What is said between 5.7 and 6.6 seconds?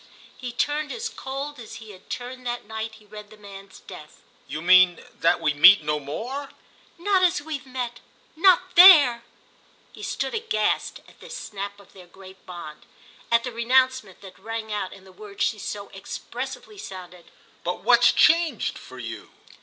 no more?"